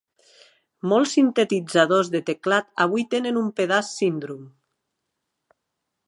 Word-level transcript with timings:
Molts 0.91 1.11
sintetitzadors 1.17 2.09
de 2.15 2.21
teclat 2.29 2.69
avui 2.85 3.05
tenen 3.11 3.37
un 3.41 3.51
pedaç 3.59 3.91
Syndrum. 3.99 4.41